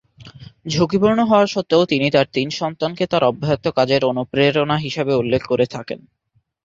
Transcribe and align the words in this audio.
ঝুঁকিপূর্ণ 0.65 1.19
হওয়া 1.23 1.45
সত্ত্বেও 1.45 1.83
তিনি 1.85 2.07
তার 2.11 2.27
তিন 2.33 2.47
সন্তানকে 2.59 3.03
তার 3.07 3.23
অব্যাহত 3.23 3.65
কাজের 3.77 4.01
অনুপ্রেরণা 4.05 4.77
হিসাবে 4.77 5.13
উল্লেখ 5.15 5.41
করে 5.45 5.65
থাকেন। 5.65 5.99